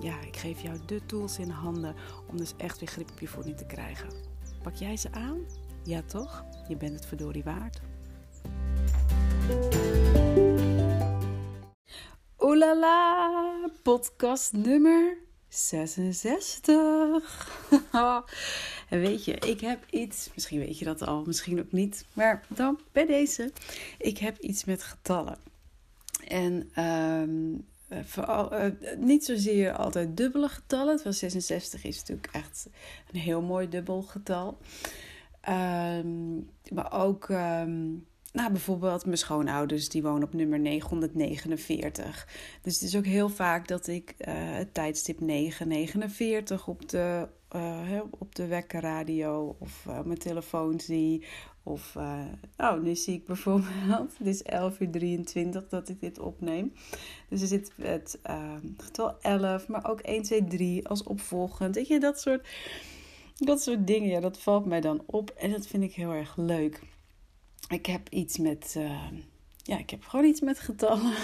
[0.00, 1.94] ja, ik geef jou de tools in handen
[2.30, 4.08] om dus echt weer grip op je voeding te krijgen.
[4.62, 5.38] Pak jij ze aan?
[5.84, 6.44] Ja toch?
[6.68, 7.80] Je bent het verdorie waard.
[12.38, 15.16] Oelala, podcast nummer
[15.48, 17.48] 66.
[18.88, 22.44] en weet je, ik heb iets, misschien weet je dat al, misschien ook niet, maar
[22.48, 23.52] dan bij deze.
[23.98, 25.38] Ik heb iets met getallen.
[26.28, 31.00] En um, uh, vooral, uh, niet zozeer altijd dubbele getallen.
[31.04, 32.68] Was 66 is natuurlijk echt
[33.12, 34.58] een heel mooi dubbel getal.
[35.48, 42.28] Um, maar ook, um, nou bijvoorbeeld mijn schoonouders, die wonen op nummer 949.
[42.62, 47.28] Dus het is ook heel vaak dat ik uh, het tijdstip 949 op de,
[48.18, 51.24] op de wekkerradio of mijn telefoon zie.
[51.62, 52.20] Of, uh,
[52.56, 56.72] oh, nu zie ik bijvoorbeeld, het is 11 uur 23 dat ik dit opneem.
[57.28, 61.74] Dus er zit het uh, getal 11, maar ook 1, 2, 3 als opvolgend.
[61.74, 62.48] Weet je, dat soort,
[63.34, 65.30] dat soort dingen, ja, dat valt mij dan op.
[65.30, 66.80] En dat vind ik heel erg leuk.
[67.68, 69.08] Ik heb iets met, uh,
[69.62, 71.14] ja, ik heb gewoon iets met getallen.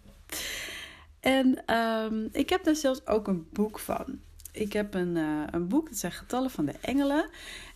[1.20, 4.20] en um, ik heb daar zelfs ook een boek van.
[4.52, 7.28] Ik heb een, uh, een boek, dat zijn getallen van de engelen.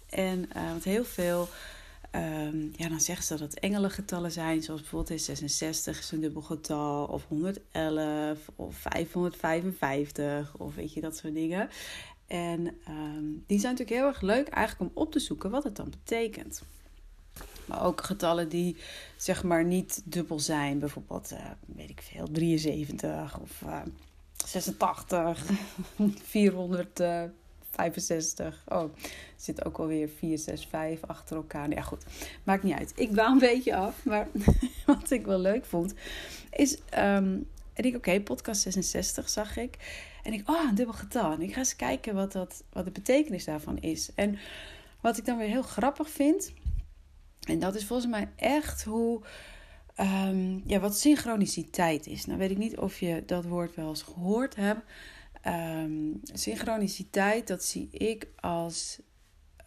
[0.09, 1.49] En uh, want heel veel,
[2.13, 7.07] um, ja, dan zeggen ze dat het engelengetallen zijn, zoals bijvoorbeeld 66 is een dubbelgetal,
[7.07, 11.69] of 111, of 555, of weet je, dat soort dingen.
[12.27, 15.77] En um, die zijn natuurlijk heel erg leuk eigenlijk om op te zoeken wat het
[15.77, 16.63] dan betekent.
[17.67, 18.77] Maar ook getallen die
[19.17, 20.79] zeg maar niet dubbel zijn.
[20.79, 23.81] Bijvoorbeeld, uh, weet ik veel, 73 of uh,
[24.45, 25.45] 86,
[26.23, 27.01] 400.
[27.77, 28.63] 65.
[28.69, 31.71] Oh, er zit ook alweer 4, 6, 5 achter elkaar.
[31.71, 32.05] Ja, goed.
[32.45, 32.93] Maakt niet uit.
[32.95, 34.05] Ik dwaal een beetje af.
[34.05, 34.29] Maar
[34.87, 35.95] wat ik wel leuk vond,
[36.51, 36.79] is.
[37.77, 39.77] En ik, oké, podcast 66 zag ik.
[40.23, 41.33] En ik, oh, een dubbel getal.
[41.33, 44.11] En ik ga eens kijken wat, dat, wat de betekenis daarvan is.
[44.15, 44.39] En
[45.01, 46.53] wat ik dan weer heel grappig vind.
[47.47, 49.23] En dat is volgens mij echt hoe.
[50.01, 52.27] Um, ja, wat synchroniciteit is.
[52.27, 54.81] Nou weet ik niet of je dat woord wel eens gehoord hebt.
[55.47, 58.99] Um, synchroniciteit, dat zie ik als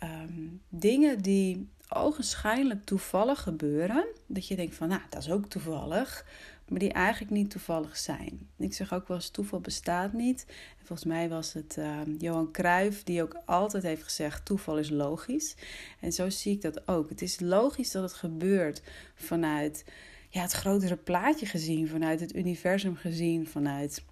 [0.03, 4.05] um, dingen die ogenschijnlijk toevallig gebeuren.
[4.27, 6.25] Dat je denkt van, nou, dat is ook toevallig.
[6.69, 8.49] Maar die eigenlijk niet toevallig zijn.
[8.57, 10.45] Ik zeg ook wel eens, toeval bestaat niet.
[10.79, 14.89] En volgens mij was het uh, Johan Cruijff die ook altijd heeft gezegd, toeval is
[14.89, 15.55] logisch.
[15.99, 17.09] En zo zie ik dat ook.
[17.09, 18.81] Het is logisch dat het gebeurt
[19.15, 19.85] vanuit
[20.29, 21.87] ja, het grotere plaatje gezien.
[21.87, 23.47] Vanuit het universum gezien.
[23.47, 24.03] Vanuit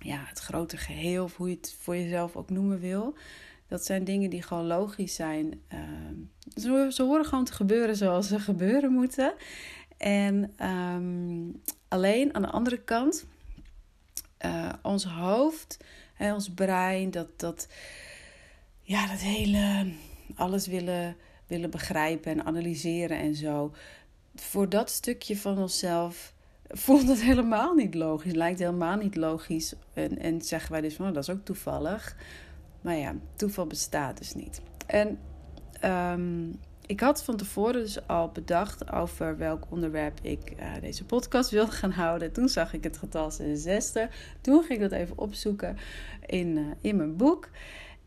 [0.00, 3.14] ja, het grote geheel, of hoe je het voor jezelf ook noemen wil.
[3.68, 5.62] Dat zijn dingen die gewoon logisch zijn.
[6.54, 9.34] Ze, ze, horen gewoon te gebeuren zoals ze gebeuren moeten.
[9.96, 13.26] En um, alleen aan de andere kant,
[14.44, 15.76] uh, ons hoofd,
[16.14, 17.68] hè, ons brein, dat, dat,
[18.82, 19.92] ja, dat hele
[20.34, 21.16] alles willen,
[21.46, 23.74] willen begrijpen en analyseren en zo.
[24.34, 26.34] Voor dat stukje van onszelf
[26.68, 28.32] voelt het helemaal niet logisch.
[28.32, 29.74] Lijkt helemaal niet logisch.
[29.92, 32.16] En, en zeggen wij dus van, oh, dat is ook toevallig.
[32.80, 34.60] Maar ja, toeval bestaat dus niet.
[34.86, 35.18] En
[35.84, 41.50] um, ik had van tevoren dus al bedacht over welk onderwerp ik uh, deze podcast
[41.50, 42.32] wilde gaan houden.
[42.32, 44.36] Toen zag ik het getal 66.
[44.40, 45.76] Toen ging ik dat even opzoeken
[46.26, 47.48] in, uh, in mijn boek.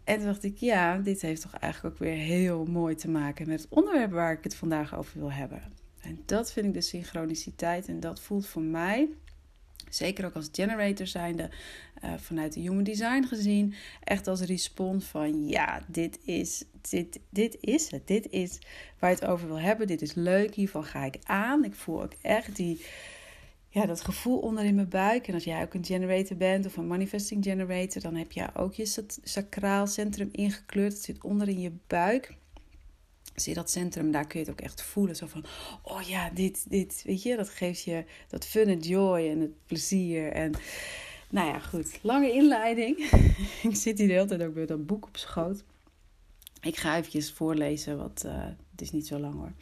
[0.04, 3.48] En toen dacht ik, ja, dit heeft toch eigenlijk ook weer heel mooi te maken
[3.48, 5.62] met het onderwerp waar ik het vandaag over wil hebben.
[6.02, 7.88] En dat vind ik de synchroniciteit.
[7.88, 9.10] En dat voelt voor mij,
[9.90, 11.50] zeker ook als generator zijnde,
[12.04, 13.74] uh, vanuit de human design gezien,
[14.04, 18.08] echt als respons van ja, dit is, dit, dit is het.
[18.08, 18.60] Dit is
[19.00, 19.88] waar je het over wil hebben.
[19.88, 20.56] Dit is leuk.
[20.56, 21.64] Hiervan ga ik aan.
[21.64, 22.86] Ik voel ook echt die,
[23.70, 25.28] ja, dat gevoel onder in mijn buik.
[25.28, 28.74] En als jij ook een generator bent of een manifesting generator, dan heb je ook
[28.74, 30.94] je sacraal centrum ingekleurd.
[30.94, 32.36] Het zit onder in je buik
[33.36, 35.16] zie dat centrum, daar kun je het ook echt voelen.
[35.16, 35.46] Zo van,
[35.82, 39.66] oh ja, dit, dit, weet je, dat geeft je dat fun en joy en het
[39.66, 40.32] plezier.
[40.32, 40.54] En
[41.30, 42.98] nou ja, goed, lange inleiding.
[43.70, 45.64] ik zit hier de hele tijd ook met dat boek op schoot.
[46.62, 49.54] Ik ga eventjes voorlezen, wat, uh, het is niet zo lang hoor.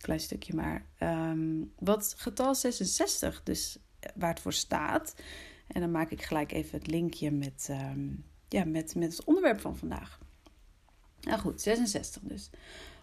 [0.00, 0.86] Klein stukje maar.
[1.00, 3.78] Um, wat getal 66, dus
[4.14, 5.14] waar het voor staat.
[5.66, 8.08] En dan maak ik gelijk even het linkje met, ehm,
[8.48, 10.18] ja, met, met het onderwerp van vandaag.
[11.20, 12.50] Nou goed, 66 dus.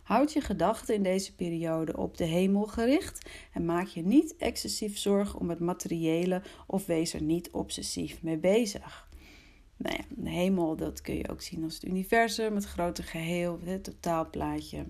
[0.06, 4.98] Houd je gedachten in deze periode op de hemel gericht en maak je niet excessief
[4.98, 9.10] zorgen om het materiële of wees er niet obsessief mee bezig.
[9.78, 13.60] Nou ja, de hemel, dat kun je ook zien als het universum, het grote geheel,
[13.64, 14.86] het totaalplaatje,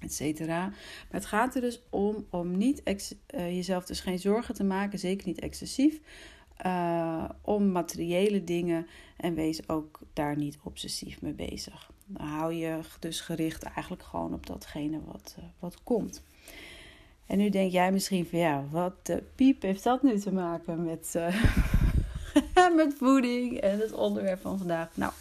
[0.00, 0.46] etc.
[0.46, 0.74] Maar
[1.10, 5.26] het gaat er dus om om niet uh, jezelf dus geen zorgen te maken, zeker
[5.26, 6.00] niet excessief,
[6.66, 11.90] uh, om materiële dingen en wees ook daar niet obsessief mee bezig.
[12.06, 16.22] Dan hou je dus gericht eigenlijk gewoon op datgene wat, uh, wat komt.
[17.26, 20.84] En nu denk jij misschien van ja, wat de piep heeft dat nu te maken
[20.84, 21.44] met, uh,
[22.76, 24.96] met voeding en het onderwerp van vandaag?
[24.96, 25.12] Nou,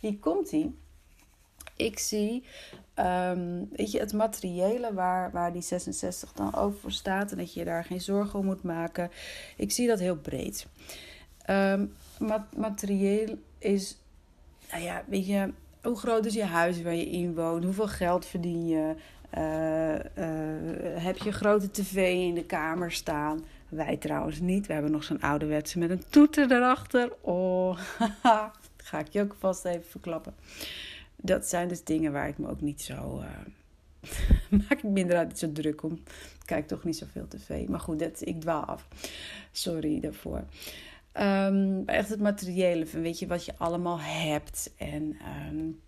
[0.00, 0.74] hier komt ie.
[1.76, 2.44] Ik zie
[2.98, 7.64] um, weet je, het materiële waar, waar die 66 dan voor staat en dat je
[7.64, 9.10] daar geen zorgen om moet maken.
[9.56, 10.66] Ik zie dat heel breed.
[11.50, 11.92] Um,
[12.56, 13.96] materieel is,
[14.70, 15.52] nou ja, weet je,
[15.82, 17.64] hoe groot is je huis waar je in woont?
[17.64, 18.94] Hoeveel geld verdien je?
[19.38, 23.44] Uh, uh, heb je grote tv in de kamer staan?
[23.68, 24.66] Wij trouwens niet.
[24.66, 27.12] We hebben nog zo'n ouderwetse met een toeter erachter.
[27.20, 27.78] Oh,
[28.88, 30.34] ga ik je ook vast even verklappen.
[31.22, 33.20] Dat zijn dus dingen waar ik me ook niet zo.
[33.20, 33.28] Uh,
[34.68, 36.02] maak ik minder uit zo druk om.
[36.44, 37.68] Kijk toch niet zoveel tv.
[37.68, 38.88] Maar goed, dat, ik dwaal af.
[39.52, 40.44] Sorry daarvoor.
[41.20, 44.72] Um, echt het materiële van weet je wat je allemaal hebt.
[44.76, 45.16] En,
[45.50, 45.80] um,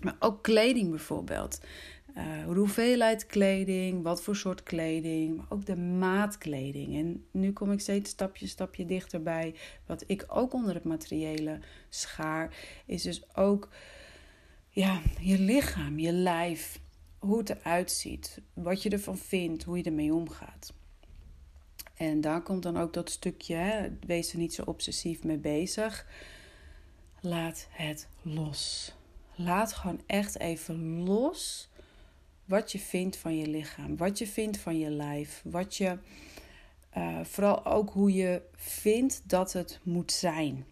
[0.00, 1.60] maar ook kleding bijvoorbeeld.
[2.16, 6.96] Uh, hoeveelheid kleding, wat voor soort kleding, maar ook de maatkleding.
[6.96, 9.54] En nu kom ik steeds stapje, stapje dichterbij.
[9.86, 12.56] Wat ik ook onder het materiële schaar,
[12.86, 13.68] is dus ook
[14.74, 16.80] ja, je lichaam, je lijf,
[17.18, 20.72] hoe het eruit ziet, wat je ervan vindt, hoe je ermee omgaat.
[21.94, 26.06] En daar komt dan ook dat stukje, hè, wees er niet zo obsessief mee bezig.
[27.20, 28.94] Laat het los.
[29.34, 31.68] Laat gewoon echt even los
[32.44, 35.98] wat je vindt van je lichaam, wat je vindt van je lijf, wat je,
[36.96, 40.64] uh, vooral ook hoe je vindt dat het moet zijn.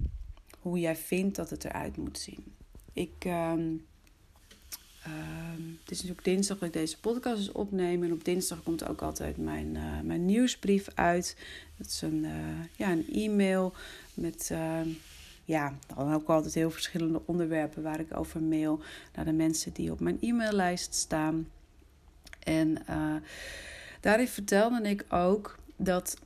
[0.60, 2.54] Hoe jij vindt dat het eruit moet zien.
[2.92, 3.52] Ik, uh,
[5.06, 5.12] uh,
[5.80, 8.02] het is natuurlijk dinsdag dat ik deze podcast dus opneem.
[8.02, 11.36] En op dinsdag komt ook altijd mijn, uh, mijn nieuwsbrief uit.
[11.76, 13.72] Dat is een, uh, ja, een e-mail
[14.14, 14.88] met ehm,
[15.44, 18.80] ja, dan ook altijd heel verschillende onderwerpen waar ik over mail
[19.14, 21.48] naar de mensen die op mijn e-maillijst staan.
[22.38, 23.14] En uh,
[24.00, 26.16] daarin vertelde ik ook dat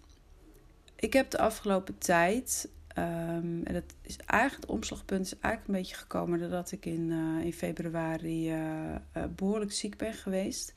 [0.97, 5.83] ik heb de afgelopen tijd Um, en dat is eigenlijk het omslagpunt is eigenlijk een
[5.83, 10.75] beetje gekomen doordat ik in, uh, in februari uh, uh, behoorlijk ziek ben geweest.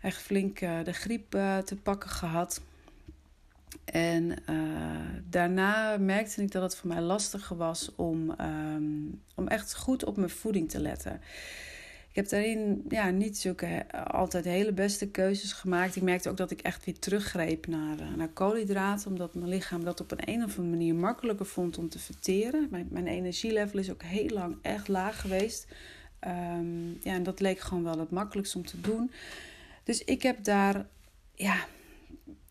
[0.00, 1.30] Echt flink de griep
[1.64, 2.60] te pakken gehad.
[3.84, 4.34] En
[5.28, 10.16] daarna merkte ik dat het voor mij lastiger was om, um, om echt goed op
[10.16, 11.20] mijn voeding te letten.
[12.10, 15.96] Ik heb daarin ja, niet zulke altijd hele beste keuzes gemaakt.
[15.96, 19.10] Ik merkte ook dat ik echt weer teruggreep naar, uh, naar koolhydraten.
[19.10, 22.68] Omdat mijn lichaam dat op een, een of andere manier makkelijker vond om te verteren.
[22.70, 25.66] Mijn, mijn energielevel is ook heel lang echt laag geweest.
[26.26, 29.10] Um, ja, en dat leek gewoon wel het makkelijkst om te doen.
[29.84, 30.86] Dus ik heb daar
[31.34, 31.56] ja,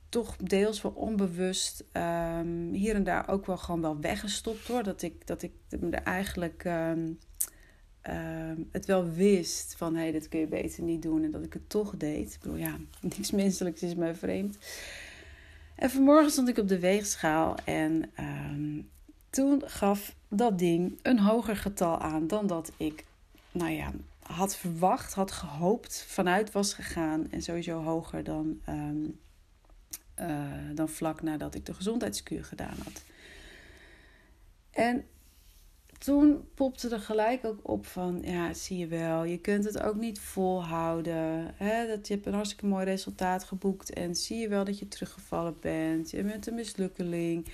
[0.09, 4.83] toch deels wel onbewust um, hier en daar ook wel gewoon wel weggestopt hoor.
[4.83, 6.63] Dat ik, dat ik er eigenlijk.
[6.65, 7.19] Um,
[8.07, 8.15] uh,
[8.71, 11.53] het wel wist van hé, hey, dit kun je beter niet doen en dat ik
[11.53, 12.33] het toch deed.
[12.33, 12.77] Ik bedoel, ja,
[13.15, 14.57] niks menselijks is mij vreemd.
[15.75, 18.83] En vanmorgen stond ik op de weegschaal en uh,
[19.29, 23.05] toen gaf dat ding een hoger getal aan dan dat ik,
[23.51, 23.91] nou ja,
[24.21, 29.19] had verwacht, had gehoopt, vanuit was gegaan en sowieso hoger dan, um,
[30.19, 33.03] uh, dan vlak nadat ik de gezondheidskuur gedaan had.
[34.71, 35.05] En
[35.99, 39.95] toen popte er gelijk ook op van, ja, zie je wel, je kunt het ook
[39.95, 41.53] niet volhouden.
[41.55, 41.87] Hè?
[41.87, 45.55] Dat, je hebt een hartstikke mooi resultaat geboekt en zie je wel dat je teruggevallen
[45.59, 46.11] bent.
[46.11, 47.47] Je bent een mislukkeling.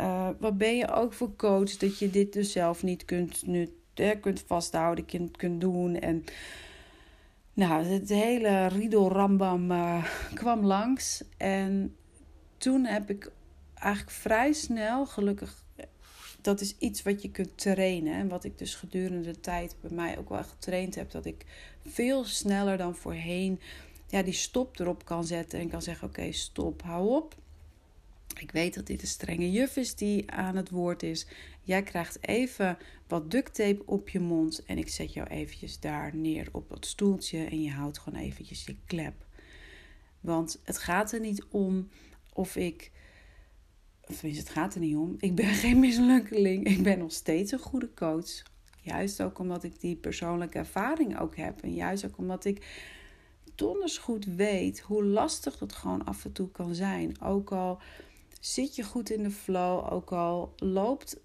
[0.00, 3.72] Uh, wat ben je ook voor coach dat je dit dus zelf niet kunt, nu,
[3.94, 5.96] hè, kunt vasthouden, kunt, kunt doen.
[5.96, 6.24] En
[7.52, 11.24] nou, het hele riedelrambam uh, kwam langs.
[11.36, 11.96] En
[12.56, 13.30] toen heb ik
[13.74, 15.64] eigenlijk vrij snel, gelukkig
[16.46, 18.14] dat is iets wat je kunt trainen.
[18.14, 21.10] En wat ik dus gedurende de tijd bij mij ook wel getraind heb.
[21.10, 21.44] Dat ik
[21.86, 23.60] veel sneller dan voorheen
[24.08, 25.58] ja, die stop erop kan zetten.
[25.58, 27.34] En kan zeggen: Oké, stop, hou op.
[28.38, 31.26] Ik weet dat dit een strenge juf is die aan het woord is.
[31.62, 34.64] Jij krijgt even wat duct tape op je mond.
[34.64, 37.44] En ik zet jou eventjes daar neer op dat stoeltje.
[37.44, 39.14] En je houdt gewoon eventjes je klep.
[40.20, 41.88] Want het gaat er niet om
[42.32, 42.90] of ik
[44.14, 45.14] tenminste, het gaat er niet om.
[45.18, 46.66] Ik ben geen mislukkeling.
[46.66, 48.42] Ik ben nog steeds een goede coach.
[48.80, 51.62] Juist ook omdat ik die persoonlijke ervaring ook heb.
[51.62, 52.66] En juist ook omdat ik
[53.54, 57.20] donders goed weet hoe lastig dat gewoon af en toe kan zijn.
[57.22, 57.80] Ook al
[58.40, 61.20] zit je goed in de flow, ook al loopt,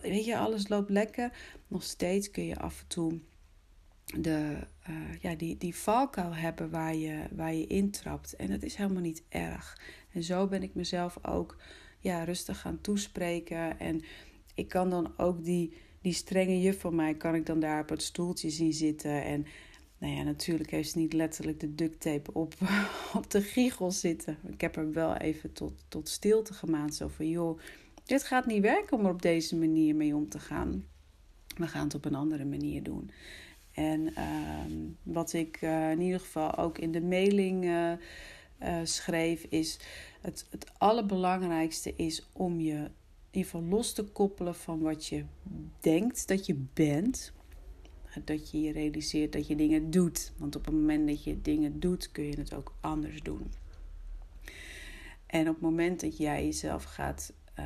[0.00, 1.32] weet je, alles loopt lekker.
[1.68, 3.20] Nog steeds kun je af en toe
[4.04, 4.56] de,
[4.88, 8.36] uh, ja, die, die valkuil hebben waar je, waar je intrapt.
[8.36, 9.80] En dat is helemaal niet erg.
[10.12, 11.56] En zo ben ik mezelf ook
[12.06, 13.78] ja, rustig gaan toespreken.
[13.78, 14.02] En
[14.54, 17.88] ik kan dan ook die, die strenge juf van mij, kan ik dan daar op
[17.88, 19.24] het stoeltje zien zitten.
[19.24, 19.46] En
[19.98, 22.54] nou ja, natuurlijk heeft ze niet letterlijk de duct tape op,
[23.18, 24.38] op de giegel zitten.
[24.46, 26.94] Ik heb haar wel even tot, tot stilte gemaakt.
[26.94, 27.60] Zo van, joh,
[28.04, 30.84] dit gaat niet werken om er op deze manier mee om te gaan.
[31.56, 33.10] We gaan het op een andere manier doen.
[33.72, 37.92] En uh, wat ik uh, in ieder geval ook in de mailing uh,
[38.62, 39.78] uh, schreef, is
[40.20, 42.90] het, het allerbelangrijkste is om je in
[43.30, 45.24] ieder geval los te koppelen van wat je
[45.80, 47.34] denkt dat je bent.
[48.24, 50.32] Dat je je realiseert dat je dingen doet.
[50.36, 53.52] Want op het moment dat je dingen doet, kun je het ook anders doen.
[55.26, 57.64] En op het moment dat jij jezelf gaat uh,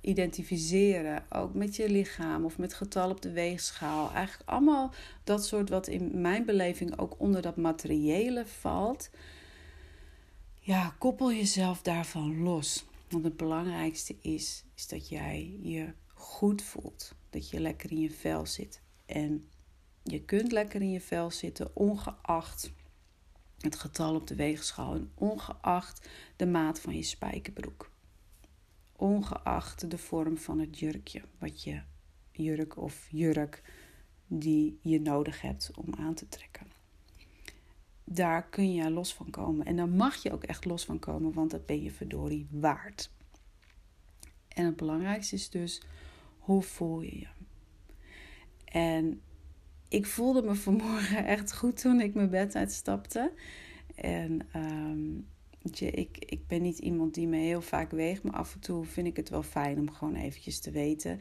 [0.00, 4.12] identificeren, ook met je lichaam of met getal op de weegschaal.
[4.12, 4.92] Eigenlijk allemaal
[5.24, 9.10] dat soort wat in mijn beleving ook onder dat materiële valt.
[10.68, 12.86] Ja, koppel jezelf daarvan los.
[13.08, 17.14] Want het belangrijkste is, is dat jij je goed voelt.
[17.30, 18.82] Dat je lekker in je vel zit.
[19.06, 19.48] En
[20.02, 22.72] je kunt lekker in je vel zitten, ongeacht
[23.58, 27.90] het getal op de weegschaal en ongeacht de maat van je spijkerbroek
[28.96, 31.82] ongeacht de vorm van het jurkje, wat je
[32.32, 33.62] jurk of jurk
[34.26, 36.77] die je nodig hebt om aan te trekken.
[38.10, 39.66] Daar kun je los van komen.
[39.66, 43.10] En dan mag je ook echt los van komen, want dat ben je verdorie waard.
[44.48, 45.82] En het belangrijkste is dus,
[46.38, 47.26] hoe voel je je?
[48.64, 49.20] En
[49.88, 53.32] ik voelde me vanmorgen echt goed toen ik mijn bed uitstapte.
[53.94, 55.26] En um,
[55.60, 58.84] je, ik, ik ben niet iemand die me heel vaak weegt, maar af en toe
[58.84, 61.20] vind ik het wel fijn om gewoon eventjes te weten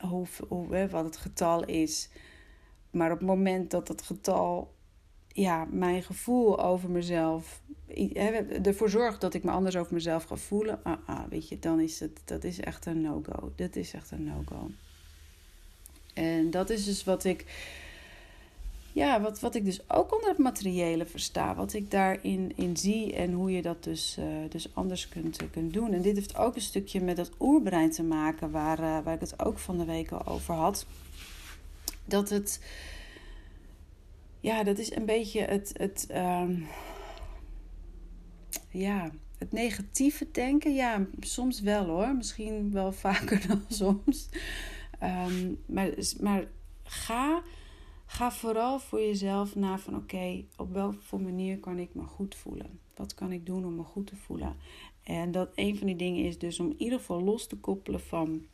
[0.00, 2.10] hoe, hoe, wat het getal is.
[2.98, 4.74] Maar op het moment dat het getal
[5.28, 7.62] ja, mijn gevoel over mezelf
[8.62, 11.80] ervoor zorgt dat ik me anders over mezelf ga voelen, ah, ah, weet je, dan
[11.80, 13.52] is het dat is echt een no-go.
[13.56, 14.70] Dat is echt een no-go.
[16.14, 17.44] En dat is dus wat ik
[18.92, 21.54] ja, wat, wat ik dus ook onder het materiële versta.
[21.54, 25.48] Wat ik daarin in zie en hoe je dat dus, uh, dus anders kunt, uh,
[25.50, 25.92] kunt doen.
[25.92, 29.20] En dit heeft ook een stukje met het oerbrein te maken, waar, uh, waar ik
[29.20, 30.86] het ook van de week al over had.
[32.08, 32.64] Dat het,
[34.40, 36.66] ja, dat is een beetje het, het, um,
[38.70, 40.74] ja, het negatieve denken.
[40.74, 42.14] Ja, soms wel hoor.
[42.14, 44.28] Misschien wel vaker dan soms.
[45.02, 46.48] Um, maar, maar
[46.82, 47.42] ga
[48.10, 52.80] Ga vooral voor jezelf na van oké, op welke manier kan ik me goed voelen?
[52.94, 54.56] Wat kan ik doen om me goed te voelen?
[55.02, 58.00] En dat een van die dingen is dus om in ieder geval los te koppelen
[58.00, 58.46] van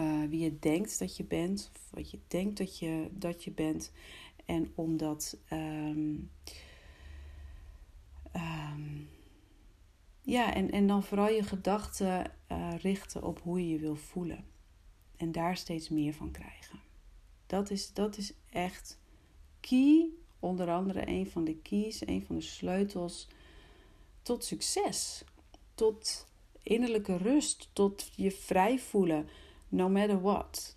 [0.00, 3.50] uh, wie je denkt dat je bent, of wat je denkt dat je, dat je
[3.50, 3.92] bent.
[4.44, 5.38] En om dat.
[5.52, 6.30] Um,
[8.36, 9.08] um,
[10.22, 14.44] ja, en, en dan vooral je gedachten uh, richten op hoe je je wil voelen.
[15.16, 16.80] En daar steeds meer van krijgen.
[17.46, 18.98] Dat is, dat is echt
[19.60, 23.28] key, onder andere een van de keys, een van de sleutels
[24.22, 25.24] tot succes,
[25.74, 26.26] tot
[26.62, 29.28] innerlijke rust, tot je vrij voelen,
[29.68, 30.76] no matter what.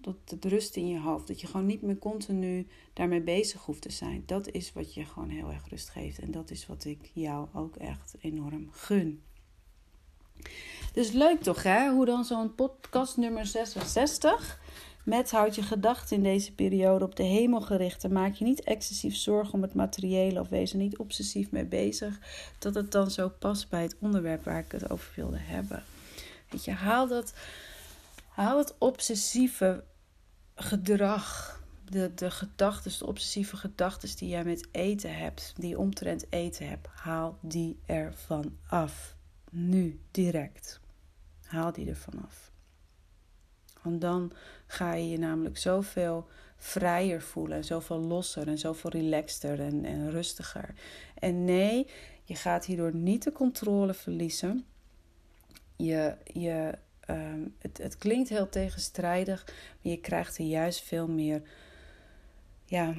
[0.00, 3.82] Tot het rust in je hoofd, dat je gewoon niet meer continu daarmee bezig hoeft
[3.82, 4.22] te zijn.
[4.26, 7.48] Dat is wat je gewoon heel erg rust geeft en dat is wat ik jou
[7.54, 9.22] ook echt enorm gun.
[10.92, 11.90] Dus leuk toch, hè?
[11.90, 14.60] Hoe dan zo'n podcast nummer 66
[15.04, 18.04] met houd je gedachten in deze periode op de hemel gericht.
[18.04, 21.64] En maak je niet excessief zorgen om het materiële of wees er niet obsessief mee
[21.64, 22.18] bezig.
[22.58, 25.82] Dat het dan zo past bij het onderwerp waar ik het over wilde hebben.
[26.50, 27.34] Weet je, haal dat,
[28.30, 29.84] haal het obsessieve
[30.54, 31.58] gedrag.
[31.84, 36.88] De, de gedachten, de obsessieve gedachten die jij met eten hebt, die omtrent eten hebt,
[36.94, 39.16] haal die ervan af.
[39.50, 40.80] Nu, direct.
[41.42, 42.52] Haal die ervan af.
[43.82, 44.32] Want dan
[44.66, 50.74] ga je je namelijk zoveel vrijer voelen, zoveel losser en zoveel relaxter en, en rustiger.
[51.14, 51.86] En nee,
[52.24, 54.64] je gaat hierdoor niet de controle verliezen.
[55.76, 56.78] Je, je,
[57.08, 61.42] um, het, het klinkt heel tegenstrijdig, maar je krijgt er juist veel meer
[62.70, 62.94] ja,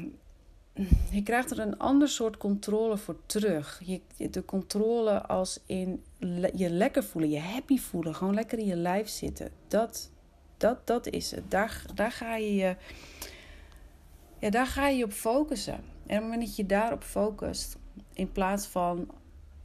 [1.12, 3.82] je krijgt er een ander soort controle voor terug.
[3.86, 6.04] Je, de controle als in
[6.56, 9.52] je lekker voelen, je happy voelen, gewoon lekker in je lijf zitten.
[9.68, 10.12] Dat,
[10.58, 11.52] dat, dat is het.
[11.52, 12.76] Daar, daar, ga je je,
[14.40, 15.74] ja, daar ga je op focussen.
[15.74, 17.78] En op het moment dat je daarop focust,
[18.14, 19.12] in plaats van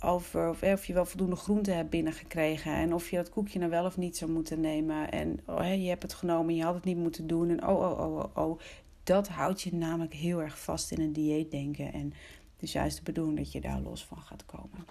[0.07, 3.85] over of, je wel voldoende groente hebt binnengekregen en of je dat koekje nou wel
[3.85, 6.97] of niet zou moeten nemen en oh, je hebt het genomen, je had het niet
[6.97, 8.61] moeten doen en oh, oh, oh, oh, oh
[9.07, 11.93] dat houdt je namelijk heel erg vast in een dieetdenken.
[11.93, 12.05] En
[12.53, 14.87] het is juist de bedoeling dat je daar los van gaat komen.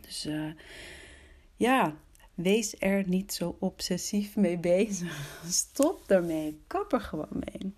[0.00, 0.52] Dus uh,
[1.56, 1.96] ja,
[2.34, 5.36] wees er niet zo obsessief mee bezig.
[5.46, 6.60] Stop daarmee.
[6.66, 7.74] Kap er gewoon mee.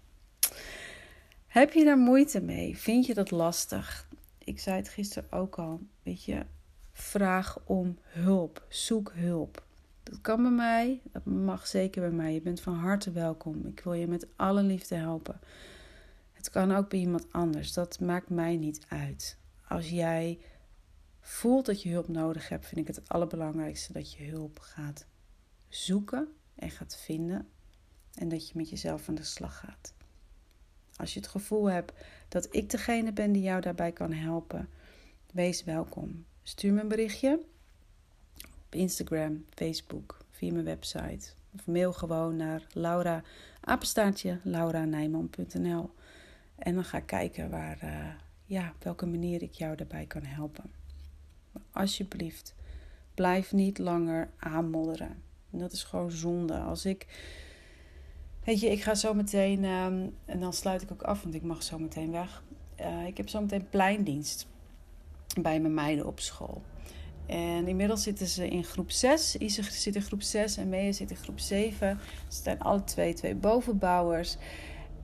[1.47, 2.79] Heb je daar moeite mee?
[2.79, 4.09] Vind je dat lastig?
[4.45, 5.81] Ik zei het gisteren ook al.
[6.03, 6.47] Weet je,
[6.93, 8.67] vraag om hulp.
[8.69, 9.67] Zoek hulp.
[10.03, 12.33] Dat kan bij mij, dat mag zeker bij mij.
[12.33, 13.67] Je bent van harte welkom.
[13.67, 15.41] Ik wil je met alle liefde helpen.
[16.33, 17.73] Het kan ook bij iemand anders.
[17.73, 19.39] Dat maakt mij niet uit.
[19.69, 20.39] Als jij
[21.21, 25.07] voelt dat je hulp nodig hebt, vind ik het het allerbelangrijkste dat je hulp gaat
[25.69, 27.49] zoeken en gaat vinden.
[28.15, 29.95] En dat je met jezelf aan de slag gaat.
[30.97, 31.93] Als je het gevoel hebt
[32.29, 34.69] dat ik degene ben die jou daarbij kan helpen,
[35.33, 36.25] wees welkom.
[36.43, 37.41] Stuur me een berichtje
[38.75, 41.31] Instagram, Facebook, via mijn website.
[41.55, 43.23] Of mail gewoon naar Laura,
[43.61, 45.91] apenstaartje, lauranijman.nl.
[46.57, 48.07] En dan ga ik kijken waar, uh,
[48.45, 50.71] ja, op welke manier ik jou daarbij kan helpen.
[51.73, 52.55] Alsjeblieft,
[53.15, 55.23] blijf niet langer aanmodderen.
[55.51, 56.59] dat is gewoon zonde.
[56.59, 57.07] Als ik.
[58.45, 59.65] Weet je, ik ga zo meteen.
[59.65, 62.43] Ehm, en dan sluit ik ook af, want ik mag zo meteen weg.
[62.81, 64.47] Uh, ik heb zo meteen pleindienst
[65.41, 66.63] bij mijn meiden op school.
[67.27, 69.37] En inmiddels zitten ze in groep 6.
[69.37, 71.99] Isa zit in groep 6 en Mea zit in groep 7.
[72.29, 74.37] Ze zijn alle twee twee bovenbouwers.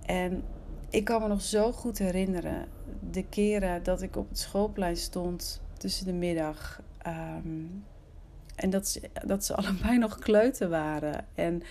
[0.07, 0.43] En
[0.91, 2.69] ik kan me nog zo goed herinneren
[3.11, 6.81] de keren dat ik op het schoolplein stond tussen de middag.
[6.99, 7.65] Ehm,
[8.57, 11.27] en dat ze, dat ze allebei nog kleuten waren.
[11.35, 11.63] En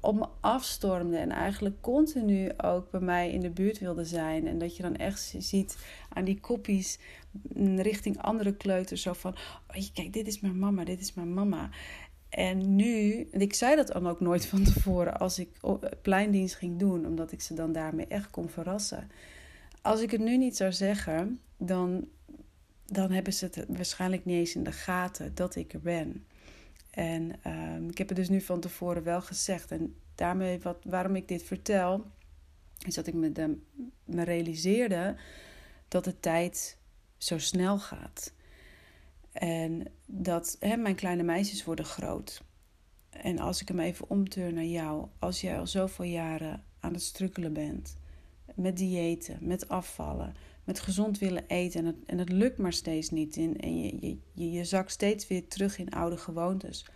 [0.00, 1.20] op me afstormden.
[1.20, 4.46] En eigenlijk continu ook bij mij in de buurt wilden zijn.
[4.46, 6.98] En dat je dan echt ziet aan die koppies
[7.76, 9.02] richting andere kleuters.
[9.02, 9.34] Zo van,
[9.68, 11.70] oh, kijk, dit is mijn mama, dit is mijn mama.
[12.28, 15.48] En nu, en ik zei dat dan ook nooit van tevoren als ik
[16.02, 19.10] pleindienst ging doen, omdat ik ze dan daarmee echt kon verrassen.
[19.82, 22.08] Als ik het nu niet zou zeggen, dan,
[22.86, 26.26] dan hebben ze het waarschijnlijk niet eens in de gaten dat ik er ben.
[26.98, 29.70] En ehm, ik heb het dus nu van tevoren wel gezegd.
[29.70, 32.04] En daarmee, wat, waarom ik dit vertel,
[32.86, 33.58] is dat ik me,
[34.04, 35.16] me realiseerde
[35.88, 36.78] dat de tijd
[37.16, 38.32] zo snel gaat.
[39.32, 42.42] En dat mijn kleine meisjes worden groot.
[43.10, 47.02] En als ik hem even omturn naar jou, als jij al zoveel jaren aan het
[47.02, 47.96] strukkelen bent
[48.54, 50.34] met diëten, met afvallen,
[50.68, 53.96] met gezond willen eten en het, en het lukt maar steeds niet en, en je,
[54.00, 56.86] je, je, je zakt steeds weer terug in oude gewoontes.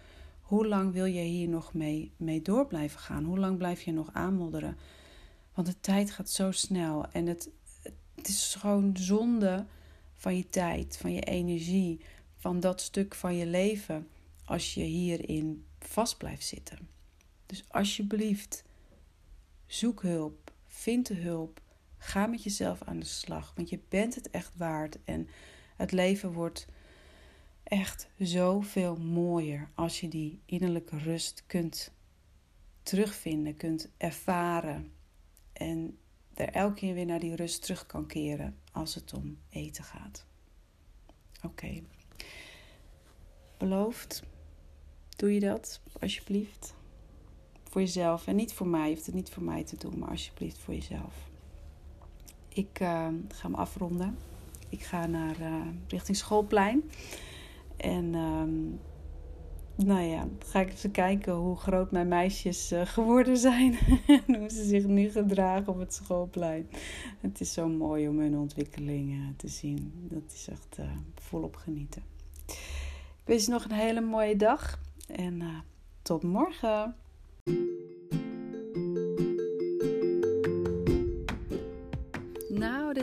[0.40, 3.24] Hoe lang wil je hier nog mee, mee door blijven gaan?
[3.24, 4.76] Hoe lang blijf je nog aanmodderen?
[5.54, 7.50] Want de tijd gaat zo snel en het,
[8.14, 9.66] het is gewoon zonde
[10.14, 12.00] van je tijd, van je energie,
[12.36, 14.08] van dat stuk van je leven
[14.44, 16.88] als je hierin vast blijft zitten.
[17.46, 18.64] Dus alsjeblieft,
[19.66, 21.61] zoek hulp, vind de hulp,
[22.02, 25.28] ga met jezelf aan de slag, want je bent het echt waard en
[25.76, 26.66] het leven wordt
[27.62, 31.92] echt zoveel mooier als je die innerlijke rust kunt
[32.82, 34.92] terugvinden, kunt ervaren
[35.52, 35.98] en
[36.34, 40.26] er elke keer weer naar die rust terug kan keren als het om eten gaat.
[41.42, 41.82] Oké.
[43.58, 44.22] Beloofd?
[45.16, 46.74] Doe je dat, alsjeblieft?
[47.68, 48.26] Voor jezelf.
[48.26, 48.88] En niet voor mij.
[48.88, 51.30] Je hoeft het niet voor mij te doen, maar alsjeblieft voor jezelf.
[52.54, 54.18] Ik uh, ga me afronden.
[54.68, 56.90] Ik ga naar uh, richting schoolplein.
[57.76, 58.80] En um,
[59.74, 63.78] nou ja, ga ik even kijken hoe groot mijn meisjes uh, geworden zijn.
[64.26, 66.68] en hoe ze zich nu gedragen op het schoolplein.
[67.20, 69.92] Het is zo mooi om hun ontwikkelingen te zien.
[70.10, 70.78] Dat is echt
[71.14, 72.02] volop genieten.
[72.46, 74.78] Ik wens je nog een hele mooie dag.
[75.06, 75.42] En
[76.02, 76.94] tot morgen.